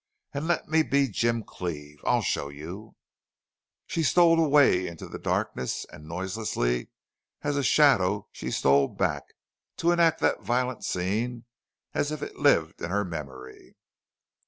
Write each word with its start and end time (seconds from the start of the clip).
And 0.33 0.47
let 0.47 0.67
me 0.67 0.81
be 0.81 1.07
Jim 1.09 1.43
Cleve!... 1.43 1.99
I'll 2.03 2.23
show 2.23 2.49
you!" 2.49 2.95
Joan 3.87 4.03
stole 4.03 4.43
away 4.43 4.87
in 4.87 4.97
the 4.97 5.19
darkness, 5.19 5.85
and 5.93 6.07
noiselessly 6.07 6.87
as 7.43 7.55
a 7.55 7.61
shadow 7.61 8.27
she 8.31 8.49
stole 8.49 8.87
back 8.87 9.25
to 9.77 9.91
enact 9.91 10.19
that 10.21 10.41
violent 10.41 10.83
scene 10.83 11.45
as 11.93 12.11
it 12.11 12.35
lived 12.35 12.81
in 12.81 12.89
her 12.89 13.05
memory. 13.05 13.75